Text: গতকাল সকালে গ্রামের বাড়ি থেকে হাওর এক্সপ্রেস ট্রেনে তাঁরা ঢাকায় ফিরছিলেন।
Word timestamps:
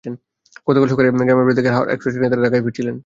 গতকাল 0.67 0.87
সকালে 0.91 1.07
গ্রামের 1.19 1.45
বাড়ি 1.47 1.57
থেকে 1.59 1.69
হাওর 1.75 1.87
এক্সপ্রেস 1.89 2.13
ট্রেনে 2.13 2.29
তাঁরা 2.31 2.43
ঢাকায় 2.45 2.63
ফিরছিলেন। 2.65 2.95